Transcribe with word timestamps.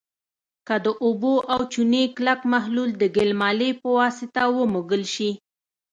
که 0.67 0.75
د 0.85 0.87
اوبو 1.05 1.33
او 1.53 1.61
چونې 1.73 2.01
کلک 2.15 2.39
محلول 2.53 2.89
د 2.97 3.03
ګلمالې 3.15 3.69
په 3.81 3.87
واسطه 3.97 4.41
ومږل 4.57 5.03
شي. 5.13 5.31